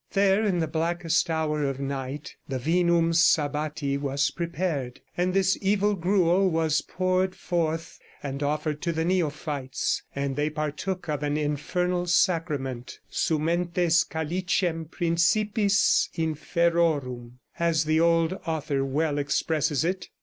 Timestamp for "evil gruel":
5.61-6.49